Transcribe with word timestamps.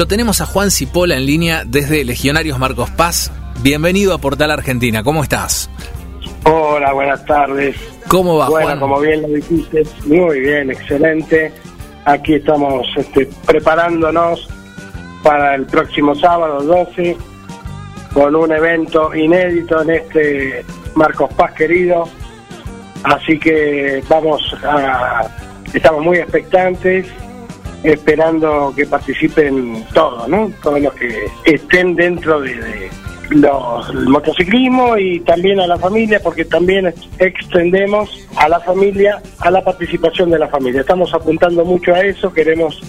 lo 0.00 0.06
tenemos 0.06 0.40
a 0.40 0.46
Juan 0.46 0.70
Cipola 0.70 1.14
en 1.14 1.26
línea 1.26 1.64
desde 1.66 2.06
Legionarios 2.06 2.58
Marcos 2.58 2.88
Paz. 2.88 3.30
Bienvenido 3.62 4.14
a 4.14 4.18
Portal 4.18 4.50
Argentina, 4.50 5.02
¿cómo 5.02 5.22
estás? 5.22 5.68
Hola, 6.44 6.94
buenas 6.94 7.22
tardes. 7.26 7.76
¿Cómo 8.08 8.38
va, 8.38 8.48
bueno, 8.48 8.66
Juan? 8.66 8.80
como 8.80 9.00
bien 9.00 9.20
lo 9.20 9.28
dijiste, 9.28 9.82
muy 10.06 10.40
bien, 10.40 10.70
excelente. 10.70 11.52
Aquí 12.06 12.32
estamos 12.32 12.86
este, 12.96 13.28
preparándonos 13.44 14.48
para 15.22 15.54
el 15.54 15.66
próximo 15.66 16.14
sábado 16.14 16.62
12 16.62 17.18
con 18.14 18.34
un 18.34 18.52
evento 18.52 19.14
inédito 19.14 19.82
en 19.82 19.90
este 19.90 20.64
Marcos 20.94 21.30
Paz 21.34 21.52
querido. 21.52 22.08
Así 23.02 23.38
que 23.38 24.02
vamos 24.08 24.40
a, 24.64 25.28
estamos 25.74 26.02
muy 26.02 26.16
expectantes, 26.16 27.06
esperando 27.82 28.72
que 28.76 28.86
participen 28.86 29.84
todos, 29.92 30.28
¿no? 30.28 30.52
Todos 30.62 30.80
los 30.80 30.92
que 30.94 31.26
estén 31.44 31.94
dentro 31.94 32.40
de, 32.40 32.90
los, 33.30 33.88
el 33.90 34.08
motociclismo 34.08 34.96
y 34.96 35.20
también 35.20 35.60
a 35.60 35.66
la 35.66 35.78
familia, 35.78 36.20
porque 36.22 36.44
también 36.44 36.92
extendemos 37.18 38.28
a 38.36 38.48
la 38.48 38.60
familia, 38.60 39.22
a 39.38 39.50
la 39.50 39.62
participación 39.62 40.30
de 40.30 40.38
la 40.38 40.48
familia. 40.48 40.80
Estamos 40.80 41.12
apuntando 41.14 41.64
mucho 41.64 41.94
a 41.94 42.00
eso, 42.00 42.32
queremos, 42.32 42.80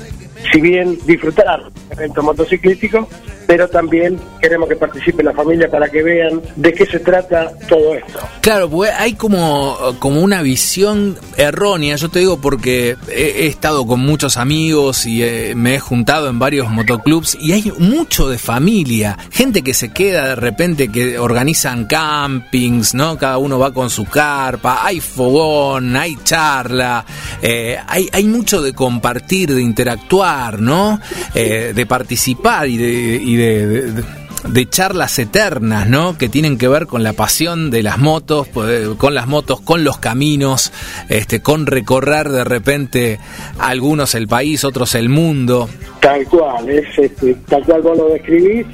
si 0.52 0.60
bien 0.60 0.98
disfrutar 1.06 1.62
del 1.64 2.00
evento 2.00 2.24
motociclístico, 2.24 3.08
pero 3.52 3.68
también 3.68 4.18
queremos 4.40 4.70
que 4.70 4.78
participe 4.78 5.22
la 5.22 5.34
familia 5.34 5.70
para 5.70 5.90
que 5.90 6.02
vean 6.02 6.42
de 6.56 6.74
qué 6.74 6.86
se 6.86 7.00
trata 7.00 7.52
todo 7.68 7.96
esto. 7.96 8.20
Claro, 8.40 8.70
pues 8.70 8.94
hay 8.98 9.16
como, 9.16 9.78
como 10.00 10.22
una 10.22 10.42
visión 10.42 11.18
errónea, 11.36 11.98
yo 11.98 12.08
te 12.08 12.20
digo 12.20 12.40
porque 12.40 12.96
he, 13.10 13.22
he 13.24 13.48
estado 13.48 13.86
con 13.86 14.00
muchos 14.00 14.38
amigos 14.38 15.06
y 15.06 15.22
eh, 15.22 15.52
me 15.54 15.76
he 15.76 15.80
juntado 15.82 16.30
en 16.30 16.40
varios 16.40 16.70
motoclubs 16.70 17.38
y 17.42 17.52
hay 17.52 17.74
mucho 17.78 18.30
de 18.30 18.38
familia, 18.38 19.18
gente 19.32 19.64
que 19.64 19.74
se 19.74 19.90
queda 19.92 20.30
de 20.30 20.36
repente, 20.36 20.90
que 20.90 21.20
organizan 21.20 21.88
campings, 21.88 22.94
¿no? 22.94 23.18
Cada 23.18 23.38
uno 23.38 23.60
va 23.60 23.74
con 23.74 23.90
su 23.90 24.06
carpa, 24.06 24.86
hay 24.86 25.02
fogón, 25.02 25.98
hay 25.98 26.16
charla, 26.24 27.04
eh, 27.42 27.78
hay, 27.86 28.08
hay 28.14 28.24
mucho 28.24 28.62
de 28.62 28.72
compartir, 28.72 29.54
de 29.54 29.62
interactuar, 29.62 30.62
¿no? 30.62 31.02
Eh, 31.36 31.74
de 31.76 31.86
participar 31.86 32.70
y 32.70 32.78
de... 32.78 33.22
Y 33.22 33.36
de, 33.36 33.41
de, 33.46 34.04
de 34.48 34.70
charlas 34.70 35.18
eternas, 35.20 35.88
¿no? 35.88 36.18
Que 36.18 36.30
tienen 36.30 36.58
que 36.58 36.68
ver 36.68 36.88
con 36.88 37.04
la 37.04 37.14
pasión 37.14 37.70
de 37.70 37.84
las 37.84 37.98
motos, 37.98 38.48
con 38.98 39.14
las 39.14 39.28
motos, 39.28 39.62
con 39.62 39.84
los 39.84 39.98
caminos, 39.98 40.72
este, 41.10 41.42
con 41.42 41.66
recorrer 41.66 42.30
de 42.30 42.44
repente 42.44 43.20
algunos 43.60 44.16
el 44.16 44.28
país, 44.28 44.64
otros 44.64 44.96
el 44.96 45.10
mundo. 45.10 45.70
Tal 46.00 46.26
cual, 46.26 46.70
es 46.70 46.98
este, 46.98 47.36
tal 47.48 47.64
cual 47.64 47.82
vos 47.82 47.98
lo 47.98 48.10
describís, 48.10 48.66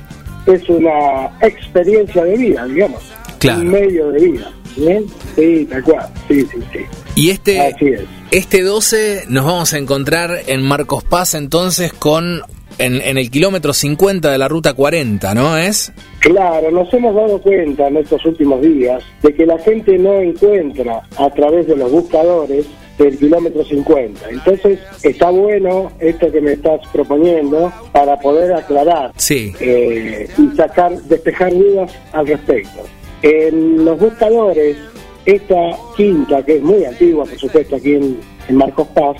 es 0.45 0.69
una 0.69 1.29
experiencia 1.41 2.23
de 2.23 2.37
vida, 2.37 2.65
digamos. 2.65 3.03
Claro. 3.39 3.61
Un 3.61 3.67
medio 3.67 4.11
de 4.11 4.25
vida. 4.25 4.51
¿Bien? 4.77 5.05
Sí, 5.35 5.67
tal 5.69 5.83
cual. 5.83 6.07
Sí, 6.27 6.41
sí, 6.51 6.59
sí. 6.71 6.79
Y 7.15 7.29
este, 7.31 7.69
es. 7.69 8.03
este 8.29 8.61
12 8.61 9.25
nos 9.27 9.43
vamos 9.43 9.73
a 9.73 9.79
encontrar 9.79 10.39
en 10.45 10.61
Marcos 10.61 11.03
Paz 11.03 11.33
entonces 11.33 11.91
con 11.93 12.43
en, 12.77 13.01
en, 13.01 13.17
el 13.17 13.29
kilómetro 13.29 13.73
50 13.73 14.31
de 14.31 14.37
la 14.37 14.47
ruta 14.47 14.73
40, 14.73 15.33
¿no 15.33 15.57
es? 15.57 15.91
Claro, 16.19 16.71
nos 16.71 16.93
hemos 16.93 17.15
dado 17.15 17.41
cuenta 17.41 17.87
en 17.87 17.97
estos 17.97 18.25
últimos 18.25 18.61
días 18.61 19.03
de 19.21 19.33
que 19.33 19.45
la 19.45 19.57
gente 19.59 19.97
no 19.97 20.19
encuentra 20.19 21.01
a 21.17 21.29
través 21.31 21.67
de 21.67 21.75
los 21.75 21.91
buscadores 21.91 22.65
del 22.97 23.17
kilómetro 23.17 23.63
50. 23.63 24.29
Entonces, 24.29 24.79
está 25.03 25.29
bueno 25.29 25.91
esto 25.99 26.31
que 26.31 26.41
me 26.41 26.53
estás 26.53 26.81
proponiendo 26.91 27.71
para 27.91 28.19
poder 28.19 28.53
aclarar 28.53 29.11
sí. 29.17 29.53
eh, 29.59 30.27
y 30.37 30.55
sacar, 30.55 30.97
despejar 31.03 31.53
dudas 31.53 31.91
al 32.13 32.27
respecto. 32.27 32.83
En 33.21 33.85
los 33.85 33.99
buscadores, 33.99 34.77
esta 35.25 35.55
quinta, 35.95 36.43
que 36.43 36.57
es 36.57 36.63
muy 36.63 36.85
antigua, 36.85 37.25
por 37.25 37.37
supuesto, 37.37 37.75
aquí 37.75 37.93
en, 37.93 38.19
en 38.47 38.55
Marcos 38.55 38.87
Paz, 38.89 39.17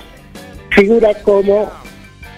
figura 0.71 1.13
como 1.23 1.69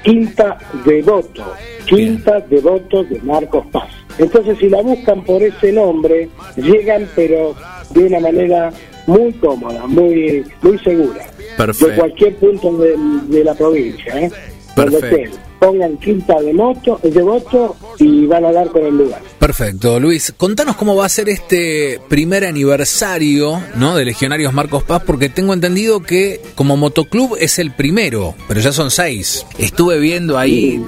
Quinta 0.04 0.58
Devoto, 0.86 1.54
Quinta 1.86 2.40
Devoto 2.42 3.04
de 3.04 3.20
Marcos 3.22 3.66
Paz. 3.72 3.90
Entonces, 4.18 4.58
si 4.60 4.70
la 4.70 4.82
buscan 4.82 5.24
por 5.24 5.42
ese 5.42 5.72
nombre, 5.72 6.30
llegan, 6.58 7.08
pero 7.16 7.56
de 7.92 8.06
una 8.06 8.20
manera 8.20 8.72
muy 9.08 9.32
cómoda, 9.34 9.88
muy 9.88 10.44
muy 10.62 10.78
segura, 10.80 11.26
Perfecto. 11.58 11.88
de 11.88 11.96
cualquier 11.98 12.36
punto 12.36 12.78
de, 12.78 12.96
de 13.28 13.44
la 13.44 13.56
provincia. 13.56 14.20
¿eh? 14.20 14.32
Perfecto. 14.76 15.38
Pongan 15.60 15.98
Quinta 15.98 16.40
de 16.40 16.54
Moto, 16.54 17.00
de 17.04 17.22
Voto 17.22 17.76
y 17.98 18.26
van 18.26 18.46
a 18.46 18.52
dar 18.52 18.70
con 18.70 18.86
el 18.86 18.98
lugar. 18.98 19.22
Perfecto, 19.38 20.00
Luis. 20.00 20.34
Contanos 20.38 20.78
cómo 20.78 20.96
va 20.96 21.06
a 21.06 21.10
ser 21.10 21.28
este 21.28 22.00
primer 22.08 22.46
aniversario 22.46 23.62
¿no? 23.76 23.96
de 23.96 24.06
Legionarios 24.06 24.54
Marcos 24.54 24.84
Paz, 24.84 25.04
porque 25.06 25.28
tengo 25.28 25.54
entendido 25.54 26.02
que 26.02 26.42
como 26.56 26.78
motoclub 26.78 27.36
es 27.40 27.60
el 27.60 27.72
primero, 27.72 28.36
pero 28.48 28.62
ya 28.62 28.72
son 28.72 28.90
seis. 28.90 29.46
Estuve 29.58 30.00
viendo 30.00 30.38
ahí, 30.38 30.82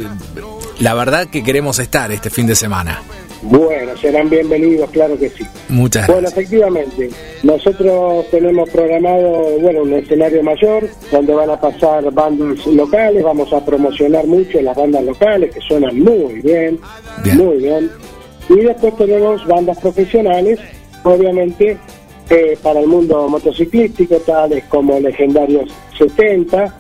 la 0.80 0.94
verdad 0.94 1.28
que 1.28 1.44
queremos 1.44 1.80
estar 1.80 2.12
este 2.12 2.30
fin 2.30 2.48
de 2.48 2.56
semana. 2.56 3.02
Bueno, 3.44 3.98
serán 3.98 4.30
bienvenidos, 4.30 4.90
claro 4.92 5.18
que 5.18 5.30
sí. 5.30 5.44
Muchas 5.70 6.06
Bueno, 6.08 6.28
efectivamente, 6.28 7.10
nosotros 7.42 8.26
tenemos 8.30 8.70
programado, 8.70 9.58
bueno, 9.60 9.82
un 9.82 9.94
escenario 9.94 10.44
mayor 10.44 10.88
donde 11.12 11.34
van 11.34 11.50
a 11.50 11.60
pasar 11.60 12.12
bandas 12.12 12.66
locales, 12.68 13.24
vamos 13.24 13.52
a 13.52 13.66
promocionar 13.66 14.28
mucho 14.28 14.62
las 14.62 14.78
bandas 14.78 15.04
locales 15.04 15.54
que 15.54 15.62
suenan 15.62 16.00
muy 16.00 16.42
bien, 16.42 16.80
bien. 17.24 17.38
muy 17.38 17.58
bien. 17.58 17.90
Y 18.50 18.60
después 18.60 18.96
tenemos 18.98 19.46
bandas 19.48 19.80
profesionales, 19.80 20.60
obviamente, 21.04 21.78
eh, 22.30 22.58
para 22.62 22.80
el 22.80 22.88
mundo 22.88 23.28
motociclístico, 23.28 24.18
tales 24.18 24.64
como 24.66 25.00
Legendarios 25.00 25.70
70, 25.98 26.80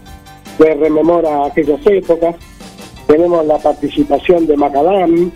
que 0.57 0.75
rememora 0.75 1.45
aquellas 1.45 1.79
épocas. 1.87 2.35
Tenemos 3.07 3.45
la 3.45 3.57
participación 3.57 4.45
de 4.45 4.55
Macadam, 4.55 5.31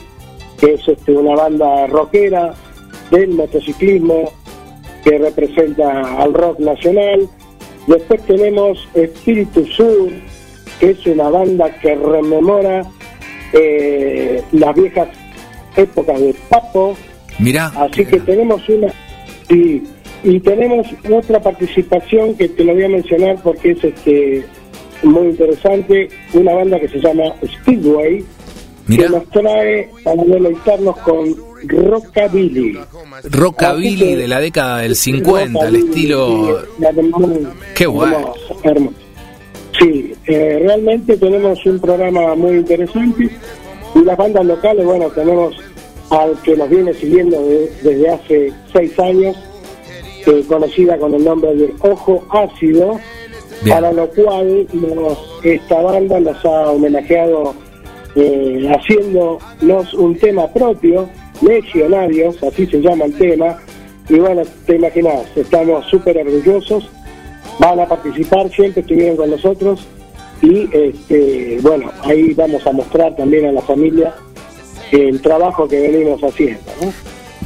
que 0.60 0.74
es 0.74 0.88
este, 0.88 1.12
una 1.12 1.36
banda 1.36 1.88
rockera 1.88 2.54
del 3.12 3.30
motociclismo 3.30 4.32
que 5.04 5.18
representa 5.18 6.22
al 6.22 6.34
rock 6.34 6.60
nacional. 6.60 7.28
Después 7.88 8.22
tenemos 8.26 8.88
Espíritu 8.96 9.66
Sur, 9.66 10.10
que 10.80 10.92
es 10.92 11.06
una 11.06 11.30
banda 11.30 11.70
que 11.80 11.96
rememora 11.96 12.84
eh, 13.54 14.42
las 14.52 14.76
viejas 14.76 15.10
épocas 15.76 16.20
de 16.20 16.36
Papo. 16.50 16.96
Mirá. 17.40 17.68
Así 17.76 18.06
que 18.06 18.20
tenemos 18.20 18.68
una... 18.70 18.88
Y, 19.50 19.84
y 20.24 20.40
tenemos 20.40 20.88
otra 21.12 21.40
participación 21.40 22.36
que 22.36 22.50
te 22.50 22.64
lo 22.64 22.74
voy 22.74 22.86
a 22.86 22.90
mencionar 22.90 23.38
porque 23.44 23.72
es 23.72 23.84
este 23.84 24.44
muy 25.04 25.28
interesante, 25.28 26.10
una 26.34 26.54
banda 26.54 26.80
que 26.80 26.88
se 26.88 27.00
llama 27.00 27.36
Speedway, 27.46 28.26
Que 28.88 29.10
nos 29.10 29.28
trae 29.30 29.90
para 30.04 30.24
deleitarnos 30.24 30.98
con 30.98 31.36
rockabilly. 31.64 32.78
Rockabilly 33.24 33.98
que, 33.98 34.16
de 34.18 34.28
la 34.28 34.40
década 34.40 34.78
del 34.80 34.96
50, 34.96 35.68
el 35.68 35.76
estilo... 35.76 36.62
Sí, 36.78 37.48
Qué 37.74 37.88
bueno. 37.88 38.34
Hermoso. 38.64 39.06
Sí, 39.80 40.14
eh, 40.28 40.60
realmente 40.62 41.18
tenemos 41.18 41.66
un 41.66 41.80
programa 41.80 42.34
muy 42.36 42.58
interesante 42.58 43.30
y 43.94 44.00
las 44.04 44.18
bandas 44.18 44.46
locales, 44.46 44.86
bueno, 44.86 45.10
tenemos 45.10 45.56
al 46.10 46.40
que 46.44 46.56
nos 46.56 46.70
viene 46.70 46.94
siguiendo 46.94 47.42
de, 47.42 47.72
desde 47.84 48.10
hace 48.10 48.54
seis 48.72 48.98
años, 49.00 49.36
eh, 50.28 50.44
conocida 50.48 50.98
con 50.98 51.14
el 51.14 51.24
nombre 51.24 51.54
de 51.56 51.74
Ojo 51.82 52.26
Ácido, 52.30 53.00
Bien. 53.64 53.76
para 53.76 53.92
lo 53.92 54.08
cual 54.10 54.68
nos, 54.74 55.18
esta 55.44 55.82
banda 55.82 56.20
nos 56.20 56.46
ha 56.46 56.70
homenajeado 56.72 57.54
eh, 58.16 58.72
haciéndonos 58.74 59.94
un 59.94 60.18
tema 60.18 60.48
propio, 60.48 61.10
Legionarios, 61.42 62.42
así 62.44 62.66
se 62.66 62.82
llama 62.82 63.06
el 63.06 63.14
tema, 63.18 63.58
y 64.08 64.20
bueno, 64.20 64.44
te 64.66 64.76
imaginas, 64.76 65.26
estamos 65.36 65.86
súper 65.88 66.18
orgullosos, 66.18 66.90
van 67.60 67.80
a 67.80 67.86
participar, 67.86 68.50
siempre 68.50 68.82
estuvieron 68.82 69.18
con 69.18 69.30
nosotros, 69.32 69.86
y 70.42 70.70
este, 70.72 71.58
bueno, 71.62 71.92
ahí 72.04 72.34
vamos 72.34 72.66
a 72.68 72.72
mostrar 72.72 73.16
también 73.16 73.46
a 73.48 73.52
la 73.52 73.62
familia 73.62 74.14
el 74.92 75.22
trabajo 75.22 75.68
que 75.68 75.80
venimos 75.80 76.22
haciendo. 76.22 76.72
¿no? 76.82 76.94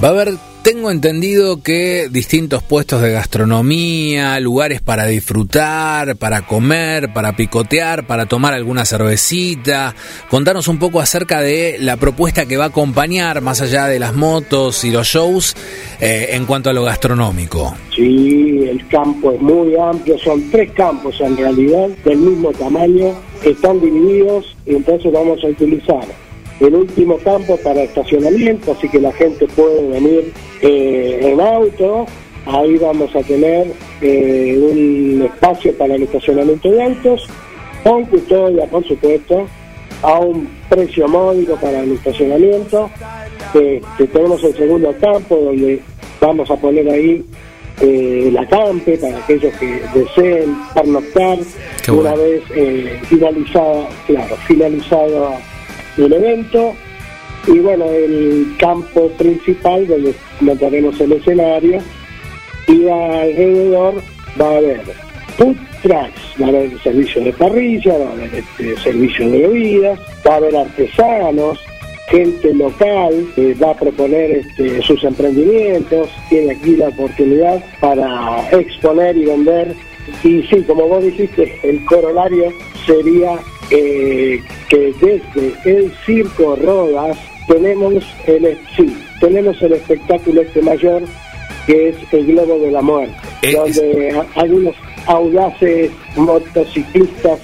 Va 0.04 0.10
a 0.10 0.12
haber 0.12 0.49
tengo 0.63 0.91
entendido 0.91 1.63
que 1.63 2.09
distintos 2.11 2.61
puestos 2.63 3.01
de 3.01 3.11
gastronomía, 3.11 4.39
lugares 4.39 4.81
para 4.81 5.06
disfrutar, 5.06 6.17
para 6.17 6.45
comer, 6.45 7.13
para 7.13 7.35
picotear, 7.35 8.06
para 8.06 8.25
tomar 8.25 8.53
alguna 8.53 8.85
cervecita. 8.85 9.95
Contanos 10.29 10.67
un 10.67 10.77
poco 10.77 11.00
acerca 11.00 11.41
de 11.41 11.77
la 11.79 11.97
propuesta 11.97 12.45
que 12.45 12.57
va 12.57 12.65
a 12.65 12.67
acompañar, 12.67 13.41
más 13.41 13.61
allá 13.61 13.88
de 13.88 14.00
las 14.00 14.15
motos 14.15 14.83
y 14.83 14.91
los 14.91 15.07
shows, 15.07 15.56
eh, 16.01 16.29
en 16.31 16.45
cuanto 16.45 16.69
a 16.69 16.73
lo 16.73 16.83
gastronómico. 16.83 17.75
Sí, 17.95 18.59
el 18.69 18.85
campo 18.88 19.31
es 19.31 19.41
muy 19.41 19.75
amplio, 19.77 20.17
son 20.19 20.50
tres 20.51 20.71
campos 20.71 21.19
en 21.21 21.38
realidad, 21.38 21.88
del 22.03 22.17
mismo 22.17 22.51
tamaño, 22.51 23.13
están 23.44 23.79
divididos 23.79 24.55
y 24.65 24.75
entonces 24.75 25.12
vamos 25.12 25.44
a 25.44 25.47
utilizar 25.47 26.28
el 26.59 26.75
último 26.75 27.17
campo 27.17 27.57
para 27.57 27.83
estacionamiento, 27.83 28.71
así 28.73 28.89
que 28.89 29.00
la 29.00 29.11
gente 29.13 29.47
puede 29.47 29.88
venir 29.88 30.33
eh, 30.61 31.19
en 31.21 31.39
auto. 31.39 32.06
Ahí 32.45 32.77
vamos 32.77 33.15
a 33.15 33.21
tener 33.21 33.67
eh, 34.01 34.57
un 34.57 35.21
espacio 35.23 35.73
para 35.77 35.95
el 35.95 36.03
estacionamiento 36.03 36.71
de 36.71 36.83
autos, 36.83 37.27
con 37.83 38.06
custodia, 38.06 38.65
por 38.67 38.85
supuesto, 38.88 39.47
a 40.01 40.19
un 40.19 40.50
precio 40.69 41.07
módico 41.07 41.56
para 41.57 41.81
el 41.81 41.94
estacionamiento. 41.94 42.89
que 43.53 43.81
tenemos 44.12 44.44
el 44.44 44.55
segundo 44.55 44.94
campo 45.00 45.35
donde 45.35 45.81
vamos 46.19 46.50
a 46.51 46.55
poner 46.55 46.89
ahí 46.89 47.25
eh, 47.81 48.29
la 48.33 48.45
campe 48.45 48.97
para 48.97 49.17
aquellos 49.17 49.53
que 49.55 49.81
deseen 49.94 50.53
pernoctar 50.73 51.38
una 51.89 52.13
vez 52.13 52.44
eh, 52.53 53.00
finalizada, 53.03 53.88
claro, 54.05 54.35
finalizado 54.47 55.31
el 56.06 56.13
evento 56.13 56.75
y 57.48 57.60
bueno, 57.60 57.86
el 57.86 58.56
campo 58.60 59.10
principal 59.18 59.88
donde 59.88 60.13
montaremos 60.42 61.00
el 61.00 61.13
escenario 61.13 61.81
y 62.68 62.88
alrededor 62.88 63.96
va 64.40 64.46
a 64.46 64.57
haber 64.57 64.81
food 65.38 65.56
trucks, 65.81 66.42
va 66.42 66.46
a 66.46 66.50
haber 66.50 66.80
servicio 66.81 67.24
de 67.24 67.34
parrilla, 67.34 67.98
va 67.98 68.10
a 68.10 68.13
haber 68.13 68.36
este, 68.36 68.78
servicio 68.78 69.30
de 69.30 69.48
bebidas, 69.48 70.00
va 70.28 70.34
a 70.34 70.38
haber 70.38 70.56
artesanos, 70.56 71.60
gente 72.10 72.54
local 72.54 73.28
que 73.36 73.54
va 73.56 73.72
a 73.72 73.75
proponer 73.75 74.31
este, 74.31 74.81
sus 74.81 75.04
emprendimientos, 75.04 76.10
tiene 76.30 76.51
aquí 76.51 76.75
la 76.75 76.90
oportunidad 76.90 77.63
para 77.80 78.50
exponer 78.51 79.18
y 79.18 79.25
vender. 79.25 79.75
Y 80.24 80.42
sí, 80.44 80.63
como 80.66 80.88
vos 80.88 81.04
dijiste, 81.04 81.60
el 81.63 81.86
corolario 81.86 82.51
sería 82.86 83.38
eh, 83.69 84.42
que 84.69 84.94
desde 85.01 85.54
el 85.66 85.92
Circo 86.06 86.56
Rodas 86.56 87.18
tenemos 87.48 88.04
el, 88.27 88.57
sí, 88.75 88.95
tenemos 89.19 89.62
el 89.62 89.74
espectáculo 89.74 90.42
este 90.42 90.62
mayor 90.62 91.04
que 91.66 91.89
es 91.89 91.95
el 92.12 92.25
Globo 92.27 92.60
de 92.60 92.71
la 92.71 92.81
Muerte, 92.81 93.16
donde 93.51 94.24
algunos 94.36 94.75
audaces 95.06 95.92
motociclistas 96.16 97.39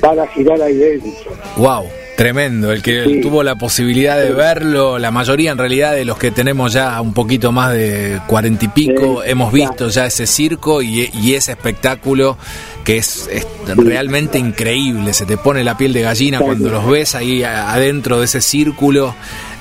van 0.00 0.20
a 0.20 0.26
girar 0.28 0.60
ahí 0.62 0.74
dentro. 0.74 1.32
¡Wow! 1.56 1.84
Tremendo, 2.16 2.70
el 2.70 2.80
que 2.80 3.18
tuvo 3.20 3.42
la 3.42 3.56
posibilidad 3.56 4.16
de 4.16 4.32
verlo, 4.32 5.00
la 5.00 5.10
mayoría 5.10 5.50
en 5.50 5.58
realidad 5.58 5.94
de 5.94 6.04
los 6.04 6.16
que 6.16 6.30
tenemos 6.30 6.72
ya 6.72 7.00
un 7.00 7.12
poquito 7.12 7.50
más 7.50 7.72
de 7.72 8.20
cuarenta 8.28 8.66
y 8.66 8.68
pico, 8.68 9.24
hemos 9.24 9.52
visto 9.52 9.88
ya 9.88 10.06
ese 10.06 10.28
circo 10.28 10.80
y, 10.80 11.34
ese 11.34 11.52
espectáculo 11.52 12.38
que 12.84 12.98
es, 12.98 13.28
realmente 13.76 14.38
increíble, 14.38 15.12
se 15.12 15.26
te 15.26 15.36
pone 15.36 15.64
la 15.64 15.76
piel 15.76 15.92
de 15.92 16.02
gallina 16.02 16.38
cuando 16.38 16.70
los 16.70 16.88
ves 16.88 17.16
ahí 17.16 17.42
adentro 17.42 18.20
de 18.20 18.26
ese 18.26 18.40
círculo 18.40 19.12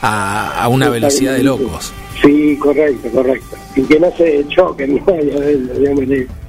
a, 0.04 0.68
una 0.70 0.90
velocidad 0.90 1.34
de 1.34 1.44
locos. 1.44 1.92
Sí, 2.22 2.56
correcto, 2.58 3.10
correcto. 3.10 3.58
Y 3.76 3.82
que 3.82 4.00
no 4.00 4.16
se 4.16 4.46
choquen, 4.50 4.96
no 5.08 5.14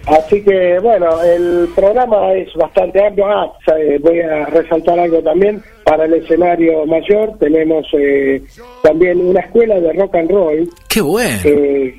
Así 0.07 0.43
que 0.43 0.79
bueno, 0.81 1.23
el 1.23 1.69
programa 1.75 2.33
es 2.35 2.53
bastante 2.55 3.05
amplio. 3.05 3.27
Ah, 3.27 3.53
voy 4.01 4.21
a 4.21 4.47
resaltar 4.47 4.99
algo 4.99 5.23
también. 5.23 5.63
Para 5.85 6.05
el 6.05 6.15
escenario 6.15 6.85
mayor 6.87 7.39
tenemos 7.39 7.87
eh, 7.99 8.43
también 8.83 9.21
una 9.21 9.41
escuela 9.41 9.81
de 9.81 9.93
rock 9.95 10.15
and 10.17 10.31
roll. 10.31 10.69
¡Qué 10.89 11.01
bueno! 11.01 11.41
Eh, 11.45 11.95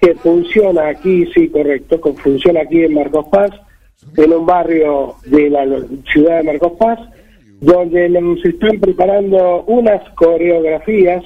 que, 0.00 0.14
funciona 0.16 0.88
aquí, 0.88 1.26
sí, 1.32 1.48
correcto, 1.48 2.00
que 2.00 2.12
funciona 2.14 2.62
aquí 2.62 2.84
en 2.84 2.94
Marcos 2.94 3.26
Paz, 3.30 3.50
en 4.16 4.32
un 4.32 4.44
barrio 4.44 5.14
de 5.26 5.48
la 5.48 5.64
ciudad 6.12 6.38
de 6.38 6.42
Marcos 6.42 6.72
Paz, 6.78 6.98
donde 7.60 8.08
nos 8.08 8.44
están 8.44 8.80
preparando 8.80 9.62
unas 9.68 10.02
coreografías 10.14 11.22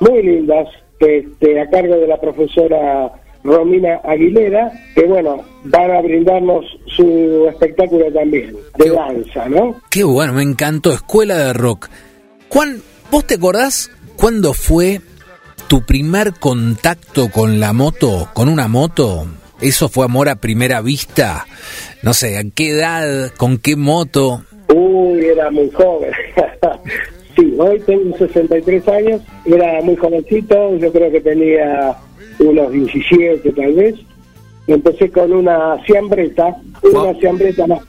muy 0.00 0.22
lindas 0.22 0.68
este, 0.98 1.60
a 1.60 1.70
cargo 1.70 1.96
de 1.96 2.08
la 2.08 2.20
profesora 2.20 3.12
Romina 3.44 4.00
Aguilera, 4.04 4.70
que 4.94 5.04
bueno, 5.04 5.44
van 5.64 5.90
a 5.90 6.00
brindarnos 6.00 6.64
su 6.96 7.46
espectáculo 7.48 8.12
también, 8.12 8.54
de 8.76 8.90
danza, 8.90 9.48
¿no? 9.48 9.80
Qué 9.90 10.04
bueno, 10.04 10.32
me 10.32 10.42
encantó, 10.42 10.92
Escuela 10.92 11.36
de 11.36 11.52
Rock. 11.52 11.88
Juan, 12.48 12.82
¿vos 13.10 13.26
te 13.26 13.34
acordás 13.34 13.90
cuándo 14.16 14.52
fue 14.54 15.00
tu 15.68 15.82
primer 15.82 16.34
contacto 16.34 17.30
con 17.30 17.60
la 17.60 17.72
moto, 17.72 18.28
con 18.34 18.48
una 18.48 18.68
moto? 18.68 19.26
¿Eso 19.60 19.88
fue 19.88 20.04
amor 20.04 20.28
a 20.28 20.36
primera 20.36 20.80
vista? 20.80 21.46
No 22.02 22.14
sé, 22.14 22.38
¿a 22.38 22.42
qué 22.54 22.70
edad, 22.70 23.32
con 23.36 23.58
qué 23.58 23.76
moto? 23.76 24.42
Uy, 24.74 25.24
era 25.24 25.50
muy 25.50 25.70
joven. 25.70 26.12
sí, 27.36 27.54
hoy 27.58 27.80
tengo 27.80 28.16
63 28.16 28.88
años, 28.88 29.22
era 29.44 29.80
muy 29.82 29.96
jovencito, 29.96 30.76
yo 30.76 30.92
creo 30.92 31.10
que 31.10 31.20
tenía 31.20 31.96
unos 32.38 32.72
17 32.72 33.52
tal 33.52 33.72
vez. 33.74 33.94
Empecé 34.66 35.10
con 35.10 35.32
una 35.32 35.82
siambreta, 35.84 36.54
una 36.82 37.14
siambreta 37.18 37.66
más. 37.66 37.80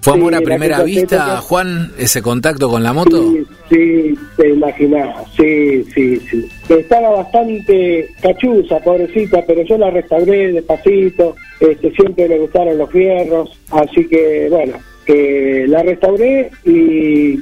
¿Fue 0.00 0.14
amor 0.14 0.34
a 0.34 0.40
primera 0.40 0.82
vista, 0.84 1.38
Juan, 1.38 1.92
ese 1.98 2.22
contacto 2.22 2.70
con 2.70 2.82
la 2.82 2.92
moto? 2.92 3.20
Sí, 3.20 3.44
sí, 3.68 4.14
te 4.36 4.50
imaginás, 4.50 5.26
sí, 5.36 5.84
sí, 5.92 6.20
sí. 6.30 6.48
Estaba 6.68 7.10
bastante 7.10 8.08
cachuza, 8.22 8.78
pobrecita, 8.78 9.44
pero 9.44 9.62
yo 9.62 9.76
la 9.76 9.90
restauré 9.90 10.52
despacito, 10.52 11.34
este, 11.58 11.90
siempre 11.92 12.28
me 12.28 12.38
gustaron 12.38 12.78
los 12.78 12.90
fierros, 12.90 13.50
así 13.72 14.06
que, 14.06 14.46
bueno, 14.48 14.78
eh, 15.06 15.66
la 15.68 15.82
restauré 15.82 16.50
y 16.64 17.40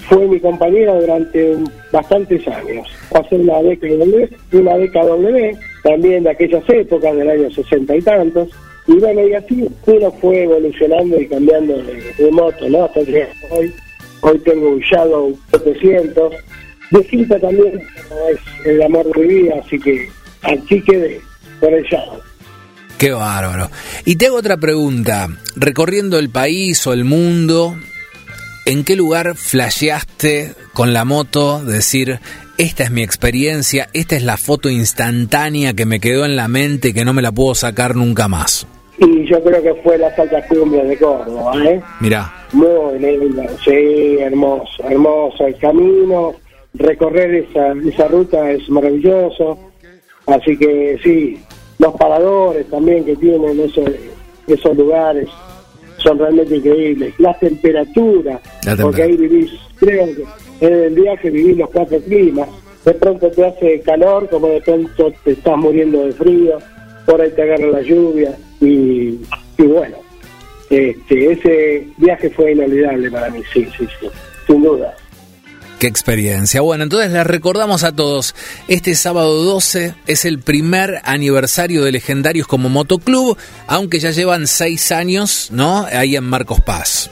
fue 0.00 0.28
mi 0.28 0.38
compañera 0.38 1.00
durante 1.00 1.56
bastantes 1.92 2.46
años. 2.48 2.88
Pasé 3.10 3.36
una 3.36 3.62
década 3.62 3.94
W, 3.96 4.30
una 4.52 4.76
década 4.76 5.06
W, 5.06 5.56
también 5.82 6.24
de 6.24 6.30
aquellas 6.30 6.68
épocas, 6.68 7.16
del 7.16 7.30
año 7.30 7.50
sesenta 7.50 7.96
y 7.96 8.02
tantos. 8.02 8.48
Y 8.86 8.94
bueno, 8.94 9.26
y 9.26 9.34
así 9.34 9.68
uno 9.86 10.10
fue 10.20 10.44
evolucionando 10.44 11.20
y 11.20 11.26
cambiando 11.28 11.76
de, 11.82 12.30
moto, 12.32 12.68
¿no? 12.68 12.84
Hasta 12.84 13.04
que 13.04 13.26
hoy, 13.50 13.72
hoy 14.22 14.38
tengo 14.40 14.70
un 14.70 14.80
Shadow 14.80 15.38
700. 15.50 16.34
Distinta 16.90 17.38
también 17.38 17.80
es 18.32 18.66
el 18.66 18.82
amor 18.82 19.06
de 19.14 19.26
mi 19.26 19.34
vida, 19.42 19.54
así 19.64 19.78
que 19.78 20.08
aquí 20.42 20.80
quedé, 20.82 21.20
por 21.60 21.72
el 21.72 21.84
Shadow. 21.84 22.20
Qué 22.98 23.12
bárbaro. 23.12 23.70
Y 24.04 24.16
te 24.16 24.26
hago 24.26 24.36
otra 24.36 24.58
pregunta. 24.58 25.28
Recorriendo 25.56 26.18
el 26.18 26.28
país 26.28 26.86
o 26.86 26.92
el 26.92 27.04
mundo, 27.04 27.76
¿En 28.70 28.84
qué 28.84 28.94
lugar 28.94 29.34
flasheaste 29.34 30.52
con 30.72 30.92
la 30.92 31.04
moto? 31.04 31.58
Decir, 31.64 32.20
esta 32.56 32.84
es 32.84 32.92
mi 32.92 33.02
experiencia, 33.02 33.88
esta 33.94 34.14
es 34.14 34.22
la 34.22 34.36
foto 34.36 34.70
instantánea 34.70 35.74
que 35.74 35.86
me 35.86 35.98
quedó 35.98 36.24
en 36.24 36.36
la 36.36 36.46
mente 36.46 36.90
y 36.90 36.92
que 36.92 37.04
no 37.04 37.12
me 37.12 37.20
la 37.20 37.32
puedo 37.32 37.56
sacar 37.56 37.96
nunca 37.96 38.28
más. 38.28 38.68
Y 38.98 39.28
yo 39.28 39.42
creo 39.42 39.60
que 39.60 39.74
fue 39.82 39.98
las 39.98 40.16
altas 40.16 40.46
cumbres 40.46 40.88
de 40.88 40.96
Córdoba, 40.98 41.52
¿eh? 41.64 41.82
Mirá. 41.98 42.46
Muy 42.52 42.96
lindo, 43.00 43.42
sí, 43.64 44.18
hermoso, 44.20 44.84
hermoso 44.88 45.48
el 45.48 45.58
camino, 45.58 46.36
recorrer 46.74 47.46
esa, 47.46 47.72
esa 47.72 48.06
ruta 48.06 48.52
es 48.52 48.70
maravilloso, 48.70 49.58
así 50.26 50.56
que 50.56 50.96
sí, 51.02 51.42
los 51.80 51.92
paradores 51.94 52.70
también 52.70 53.04
que 53.04 53.16
tienen 53.16 53.58
esos, 53.58 53.90
esos 54.46 54.76
lugares, 54.76 55.28
son 56.02 56.18
realmente 56.18 56.56
increíbles. 56.56 57.14
Las 57.18 57.38
temperaturas, 57.38 58.40
porque 58.80 59.02
ahí 59.02 59.16
vivís, 59.16 59.50
creo 59.76 60.06
que 60.06 60.24
en 60.66 60.72
el 60.72 60.94
viaje 60.94 61.30
vivís 61.30 61.56
los 61.56 61.70
cuatro 61.70 61.98
climas. 62.00 62.48
De 62.84 62.94
pronto 62.94 63.30
te 63.30 63.46
hace 63.46 63.80
calor, 63.80 64.28
como 64.30 64.48
de 64.48 64.60
pronto 64.62 65.12
te 65.22 65.32
estás 65.32 65.56
muriendo 65.56 66.06
de 66.06 66.12
frío, 66.12 66.58
por 67.04 67.20
ahí 67.20 67.30
te 67.30 67.42
agarra 67.42 67.66
la 67.66 67.82
lluvia 67.82 68.34
y, 68.60 69.18
y 69.58 69.62
bueno, 69.62 69.96
este, 70.70 71.32
ese 71.32 71.88
viaje 71.98 72.30
fue 72.30 72.52
inolvidable 72.52 73.10
para 73.10 73.28
mí, 73.30 73.42
sí, 73.52 73.66
sí, 73.76 73.86
sí, 74.00 74.06
sin 74.46 74.62
duda. 74.62 74.94
Qué 75.80 75.86
experiencia. 75.86 76.60
Bueno, 76.60 76.84
entonces 76.84 77.10
les 77.10 77.26
recordamos 77.26 77.84
a 77.84 77.92
todos, 77.92 78.34
este 78.68 78.94
sábado 78.94 79.42
12 79.44 79.94
es 80.06 80.24
el 80.26 80.38
primer 80.38 81.00
aniversario 81.04 81.82
de 81.82 81.92
Legendarios 81.92 82.46
como 82.46 82.68
Motoclub, 82.68 83.36
aunque 83.66 83.98
ya 83.98 84.10
llevan 84.10 84.46
seis 84.46 84.92
años, 84.92 85.48
¿no? 85.50 85.86
Ahí 85.90 86.16
en 86.16 86.24
Marcos 86.24 86.60
Paz. 86.60 87.10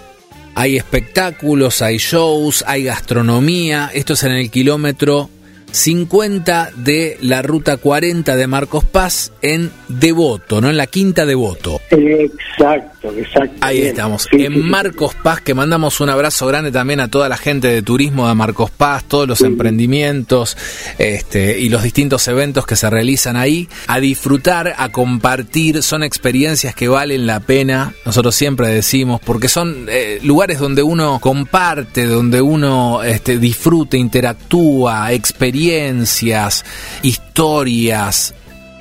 Hay 0.60 0.76
espectáculos, 0.76 1.82
hay 1.82 1.98
shows, 1.98 2.64
hay 2.66 2.82
gastronomía. 2.82 3.90
Esto 3.94 4.14
es 4.14 4.24
en 4.24 4.32
el 4.32 4.50
kilómetro 4.50 5.30
50 5.70 6.70
de 6.74 7.16
la 7.20 7.42
ruta 7.42 7.76
40 7.76 8.34
de 8.34 8.46
Marcos 8.48 8.84
Paz 8.84 9.32
en 9.40 9.70
Devoto, 9.86 10.60
¿no? 10.60 10.68
En 10.68 10.76
la 10.76 10.88
quinta 10.88 11.26
Devoto. 11.26 11.80
Exacto, 11.90 12.97
exacto. 13.02 13.56
Ahí 13.60 13.82
estamos, 13.82 14.26
en 14.32 14.68
Marcos 14.68 15.14
Paz, 15.14 15.40
que 15.40 15.54
mandamos 15.54 16.00
un 16.00 16.10
abrazo 16.10 16.46
grande 16.46 16.72
también 16.72 17.00
a 17.00 17.08
toda 17.08 17.28
la 17.28 17.36
gente 17.36 17.68
de 17.68 17.82
turismo 17.82 18.28
de 18.28 18.34
Marcos 18.34 18.70
Paz, 18.70 19.04
todos 19.04 19.28
los 19.28 19.40
emprendimientos 19.42 20.56
este, 20.98 21.58
y 21.60 21.68
los 21.68 21.82
distintos 21.82 22.26
eventos 22.28 22.66
que 22.66 22.76
se 22.76 22.90
realizan 22.90 23.36
ahí, 23.36 23.68
a 23.86 24.00
disfrutar, 24.00 24.74
a 24.76 24.88
compartir, 24.90 25.82
son 25.82 26.02
experiencias 26.02 26.74
que 26.74 26.88
valen 26.88 27.26
la 27.26 27.40
pena, 27.40 27.94
nosotros 28.04 28.34
siempre 28.34 28.68
decimos, 28.68 29.20
porque 29.24 29.48
son 29.48 29.86
eh, 29.88 30.18
lugares 30.22 30.58
donde 30.58 30.82
uno 30.82 31.18
comparte, 31.20 32.06
donde 32.06 32.40
uno 32.40 33.02
este, 33.02 33.38
disfruta, 33.38 33.96
interactúa, 33.96 35.12
experiencias, 35.12 36.64
historias, 37.02 38.34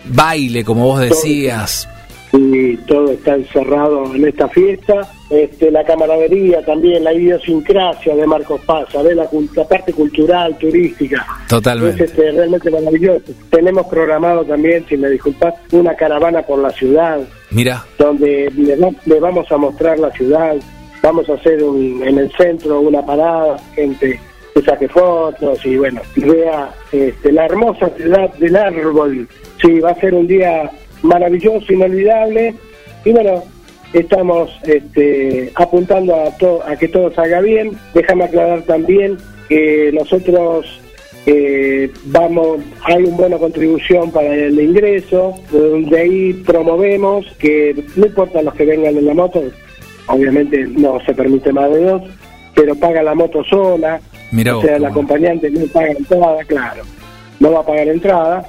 baile, 0.05 0.63
como 0.63 0.85
vos 0.85 1.01
decías. 1.01 1.87
Y 2.33 2.75
todo 2.77 3.11
está 3.11 3.35
encerrado 3.35 4.13
en 4.13 4.27
esta 4.27 4.47
fiesta. 4.49 5.09
Este, 5.29 5.71
la 5.71 5.83
camaradería 5.83 6.63
también, 6.65 7.03
la 7.03 7.13
idiosincrasia 7.13 8.15
de 8.15 8.27
Marcos 8.27 8.61
Paz, 8.65 8.87
¿sabes? 8.91 9.15
La, 9.15 9.27
parte 9.67 9.93
cultural, 9.93 10.57
turística. 10.57 11.25
Totalmente. 11.47 12.03
Es 12.03 12.11
este, 12.11 12.31
realmente 12.31 12.69
maravilloso. 12.69 13.33
Tenemos 13.49 13.87
programado 13.87 14.45
también, 14.45 14.85
si 14.87 14.97
me 14.97 15.09
disculpas, 15.09 15.55
una 15.71 15.95
caravana 15.95 16.41
por 16.43 16.59
la 16.59 16.69
ciudad. 16.71 17.19
Mira. 17.51 17.85
Donde 17.97 18.51
le, 18.55 19.19
vamos 19.19 19.51
a 19.51 19.57
mostrar 19.57 19.99
la 19.99 20.11
ciudad. 20.11 20.55
Vamos 21.01 21.29
a 21.29 21.33
hacer 21.33 21.63
un, 21.63 22.01
en 22.05 22.17
el 22.17 22.31
centro 22.33 22.81
una 22.81 23.05
parada, 23.05 23.57
gente 23.75 24.19
que 24.53 24.61
saque 24.63 24.87
fotos 24.87 25.63
y 25.65 25.77
bueno, 25.77 26.01
vea 26.15 26.69
este, 26.91 27.31
la 27.31 27.45
hermosa 27.45 27.89
ciudad 27.95 28.33
del 28.35 28.55
árbol. 28.55 29.27
Sí, 29.61 29.79
va 29.79 29.91
a 29.91 29.99
ser 29.99 30.13
un 30.13 30.27
día 30.27 30.69
maravilloso, 31.01 31.71
inolvidable. 31.71 32.55
Y 33.05 33.11
bueno, 33.11 33.43
estamos 33.93 34.49
este, 34.63 35.51
apuntando 35.55 36.15
a, 36.15 36.71
a 36.71 36.75
que 36.75 36.87
todo 36.87 37.11
salga 37.13 37.41
bien. 37.41 37.71
Déjame 37.93 38.25
aclarar 38.25 38.61
también 38.63 39.17
que 39.47 39.91
nosotros 39.93 40.81
eh, 41.29 41.91
vamos, 42.05 42.59
hay 42.83 43.03
una 43.03 43.17
buena 43.17 43.37
contribución 43.37 44.11
para 44.11 44.33
el 44.33 44.57
ingreso, 44.59 45.33
de 45.51 45.99
ahí 45.99 46.33
promovemos 46.33 47.25
que 47.37 47.75
no 47.97 48.05
importa 48.05 48.41
los 48.41 48.53
que 48.53 48.63
vengan 48.63 48.95
en 48.95 49.05
la 49.05 49.13
moto, 49.13 49.43
obviamente 50.07 50.65
no 50.67 51.01
se 51.05 51.13
permite 51.13 51.51
más 51.51 51.69
de 51.69 51.83
dos, 51.83 52.01
pero 52.55 52.75
paga 52.75 53.03
la 53.03 53.13
moto 53.13 53.43
sola, 53.43 53.99
o 54.55 54.61
sea, 54.61 54.77
el 54.77 54.85
acompañante 54.85 55.49
no 55.49 55.65
paga 55.67 55.91
entrada, 55.91 56.45
claro, 56.45 56.83
no 57.41 57.51
va 57.51 57.59
a 57.59 57.65
pagar 57.65 57.89
entrada, 57.89 58.45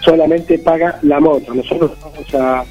solamente 0.00 0.58
paga 0.58 0.98
la 1.02 1.20
moto. 1.20 1.54
Nosotros 1.54 1.92
vamos 2.00 2.34
a, 2.34 2.64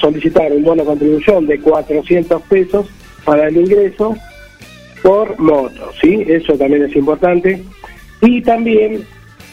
solicitar 0.00 0.52
un 0.52 0.62
bono 0.62 0.82
de 0.82 0.88
contribución 0.88 1.46
de 1.46 1.58
400 1.58 2.42
pesos 2.42 2.86
para 3.24 3.48
el 3.48 3.56
ingreso 3.56 4.14
por 5.02 5.38
moto, 5.38 5.90
¿sí? 6.00 6.22
Eso 6.28 6.52
también 6.56 6.84
es 6.84 6.94
importante. 6.94 7.62
Y 8.20 8.42
también 8.42 9.04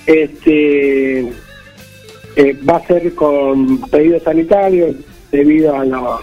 este 0.06 1.22
eh, 1.22 2.58
va 2.70 2.78
a 2.78 2.88
ser 2.88 3.14
con 3.16 3.82
pedido 3.90 4.20
sanitario 4.20 4.94
debido 5.32 5.76
a 5.76 5.86
la, 5.86 6.20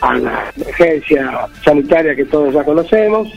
a 0.00 0.14
la 0.14 0.52
emergencia 0.56 1.48
sanitaria 1.64 2.16
que 2.16 2.24
todos 2.24 2.52
ya 2.54 2.64
conocemos. 2.64 3.28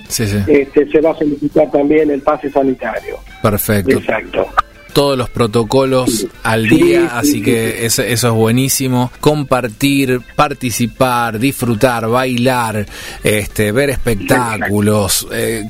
Este, 0.48 0.90
se 0.90 1.02
va 1.02 1.12
a 1.12 1.16
solicitar 1.16 1.70
también 1.72 2.10
el 2.10 2.22
pase 2.22 2.50
sanitario. 2.50 3.18
Perfecto. 3.42 3.92
Exacto 3.92 4.48
todos 4.94 5.18
los 5.18 5.30
protocolos 5.30 6.28
al 6.44 6.68
día, 6.68 7.18
así 7.18 7.42
que 7.42 7.86
eso, 7.86 8.04
es 8.04 8.24
buenísimo. 8.24 9.12
Compartir, 9.20 10.22
participar, 10.36 11.40
disfrutar, 11.40 12.08
bailar, 12.08 12.86
este, 13.24 13.72
ver 13.72 13.90
espectáculos, 13.90 15.28
eh, 15.32 15.64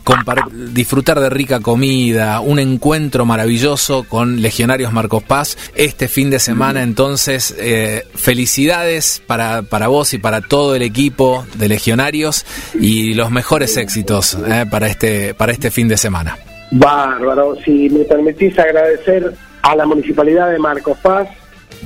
disfrutar 0.71 1.19
de 1.19 1.29
rica 1.29 1.59
comida, 1.59 2.41
un 2.41 2.59
encuentro 2.59 3.25
maravilloso 3.25 4.03
con 4.03 4.41
Legionarios 4.41 4.93
Marcos 4.93 5.23
Paz 5.23 5.57
este 5.75 6.07
fin 6.07 6.29
de 6.29 6.39
semana. 6.39 6.83
Entonces, 6.83 7.55
eh, 7.57 8.05
felicidades 8.15 9.21
para, 9.25 9.63
para 9.63 9.87
vos 9.87 10.13
y 10.13 10.17
para 10.17 10.41
todo 10.41 10.75
el 10.75 10.81
equipo 10.81 11.45
de 11.55 11.69
Legionarios 11.69 12.45
y 12.79 13.13
los 13.13 13.31
mejores 13.31 13.77
éxitos 13.77 14.37
eh, 14.47 14.65
para, 14.69 14.87
este, 14.87 15.33
para 15.33 15.51
este 15.51 15.71
fin 15.71 15.87
de 15.87 15.97
semana. 15.97 16.37
Bárbaro, 16.75 17.55
si 17.63 17.87
me 17.89 18.03
permitís 18.03 18.57
agradecer 18.57 19.31
a 19.61 19.75
la 19.75 19.85
Municipalidad 19.85 20.49
de 20.49 20.57
Marcos 20.57 20.97
Paz, 21.03 21.29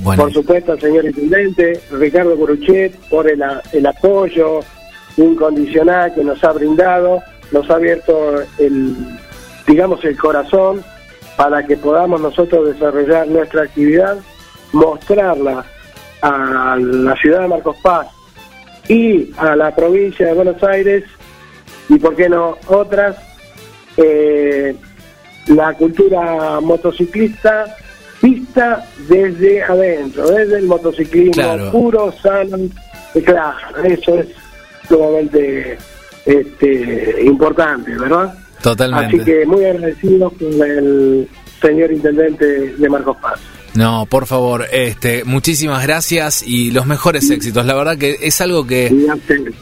por 0.02 0.32
supuesto 0.32 0.72
al 0.72 0.80
señor 0.80 1.04
Intendente, 1.04 1.80
Ricardo 1.90 2.34
Buruchet, 2.36 2.96
por 3.10 3.30
el, 3.30 3.44
el 3.72 3.86
apoyo 3.86 4.60
incondicional 5.18 6.14
que 6.14 6.24
nos 6.24 6.42
ha 6.42 6.52
brindado, 6.52 7.20
nos 7.52 7.68
ha 7.68 7.74
abierto 7.74 8.34
el, 8.58 8.96
digamos, 9.66 10.02
el 10.06 10.16
corazón 10.16 10.82
para 11.36 11.66
que 11.66 11.76
podamos 11.76 12.22
nosotros 12.22 12.72
desarrollar 12.72 13.28
nuestra 13.28 13.64
actividad, 13.64 14.16
mostrarla 14.72 15.66
a 16.22 16.76
la 16.80 17.14
ciudad 17.16 17.42
de 17.42 17.48
Marcos 17.48 17.76
Paz 17.82 18.08
y 18.88 19.32
a 19.36 19.54
la 19.54 19.74
provincia 19.74 20.26
de 20.26 20.32
Buenos 20.32 20.62
Aires 20.62 21.04
y, 21.90 21.98
por 21.98 22.16
qué 22.16 22.30
no, 22.30 22.56
otras 22.68 23.27
eh, 23.98 24.74
la 25.48 25.74
cultura 25.74 26.60
motociclista 26.60 27.76
vista 28.22 28.86
desde 29.08 29.62
adentro, 29.62 30.28
desde 30.28 30.58
el 30.58 30.66
motociclismo 30.66 31.70
puro, 31.70 32.12
sano, 32.12 32.58
claro, 33.24 33.84
eso 33.84 34.18
es 34.18 34.28
sumamente 34.88 35.78
este, 36.26 37.22
importante, 37.24 37.96
¿verdad? 37.96 38.34
Totalmente. 38.62 39.16
Así 39.16 39.24
que 39.24 39.46
muy 39.46 39.64
agradecido 39.64 40.30
con 40.30 40.62
el 40.62 41.28
señor 41.60 41.92
intendente 41.92 42.74
de 42.76 42.88
Marcos 42.88 43.16
Paz. 43.18 43.40
No, 43.78 44.06
por 44.06 44.26
favor, 44.26 44.66
este, 44.72 45.22
muchísimas 45.22 45.84
gracias 45.84 46.42
y 46.42 46.72
los 46.72 46.86
mejores 46.86 47.30
éxitos. 47.30 47.64
La 47.64 47.74
verdad 47.74 47.96
que 47.96 48.18
es 48.22 48.40
algo 48.40 48.66
que 48.66 48.92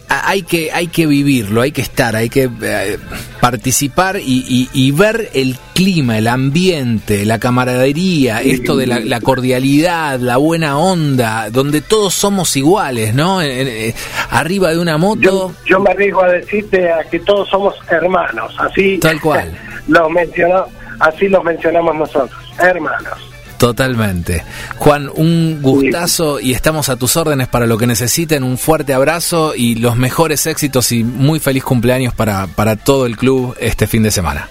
hay 0.09 0.41
que 0.41 0.73
hay 0.73 0.87
que 0.87 1.07
vivirlo, 1.07 1.61
hay 1.61 1.71
que 1.71 1.83
estar, 1.83 2.17
hay 2.17 2.31
que 2.31 2.49
eh, 2.63 2.97
participar 3.43 4.17
y, 4.19 4.91
ver 4.93 5.29
el 5.35 5.59
clima, 5.75 6.17
el 6.17 6.29
ambiente, 6.29 7.27
la 7.27 7.39
camaradería, 7.39 8.41
esto 8.41 8.79
de 8.79 8.87
la, 8.87 9.21
cordialidad, 9.21 10.19
la 10.19 10.39
buena 10.39 10.79
onda, 10.79 11.51
donde 11.51 11.83
todos 11.83 12.15
somos 12.15 12.57
iguales, 12.57 13.15
¿no? 13.15 13.43
Eh, 13.43 13.95
arriba 14.31 14.71
de 14.71 14.79
una 14.79 14.97
moto. 14.97 15.53
Yo, 15.67 15.79
me 15.79 15.91
arriesgo 15.91 16.23
a 16.23 16.29
decirte 16.29 16.91
a 16.91 17.05
que 17.05 17.21
todos 17.21 17.51
somos 17.51 17.75
hermanos, 17.91 18.57
así. 18.61 18.97
Tal 18.97 19.21
cual. 19.21 19.53
mencionó, 20.11 20.65
así 21.01 21.29
los 21.29 21.45
mencionamos 21.45 21.95
nosotros, 21.97 22.55
hermanos. 22.59 23.36
Totalmente. 23.59 24.45
Juan, 24.77 25.11
un 25.15 25.61
gustazo 25.63 26.41
y 26.41 26.53
estamos 26.53 26.89
a 26.89 26.97
tus 26.97 27.17
órdenes 27.17 27.49
para 27.49 27.67
lo 27.67 27.79
que 27.79 27.87
necesiten. 27.87 28.43
Un 28.43 28.59
fuerte 28.59 28.93
abrazo 28.93 29.55
y 29.55 29.77
los 29.77 29.97
mejores 29.97 30.47
éxitos 30.47 30.93
y 30.93 31.05
muy 31.05 31.41
feliz 31.41 31.65
cumpleaños 31.65 32.15
para, 32.15 32.47
para 32.47 32.77
todo 32.77 33.07
el 33.07 33.17
club 33.17 33.57
este 33.59 33.87
fin 33.87 34.03
de 34.03 34.11
semana. 34.11 34.49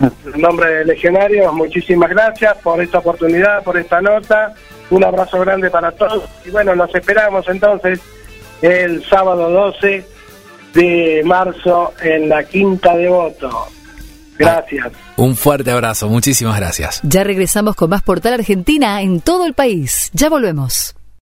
En 0.00 0.40
nombre 0.40 0.70
de 0.70 0.84
Legionarios, 0.84 1.52
muchísimas 1.52 2.10
gracias 2.10 2.56
por 2.58 2.80
esta 2.80 2.98
oportunidad, 2.98 3.62
por 3.64 3.76
esta 3.76 4.00
nota. 4.00 4.54
Un 4.90 5.04
abrazo 5.04 5.40
grande 5.40 5.70
para 5.70 5.90
todos. 5.92 6.28
Y 6.44 6.50
bueno, 6.50 6.74
nos 6.74 6.94
esperamos 6.94 7.48
entonces 7.48 8.00
el 8.62 9.04
sábado 9.04 9.50
12 9.50 10.04
de 10.74 11.22
marzo 11.24 11.94
en 12.02 12.28
la 12.28 12.44
Quinta 12.44 12.96
de 12.96 13.08
Voto. 13.08 13.68
Gracias. 14.38 14.92
Un 15.16 15.36
fuerte 15.36 15.70
abrazo, 15.70 16.08
muchísimas 16.08 16.56
gracias. 16.56 17.00
Ya 17.02 17.24
regresamos 17.24 17.74
con 17.74 17.90
más 17.90 18.02
Portal 18.02 18.34
Argentina 18.34 19.02
en 19.02 19.20
todo 19.20 19.46
el 19.46 19.54
país. 19.54 20.10
Ya 20.12 20.28
volvemos. 20.28 20.97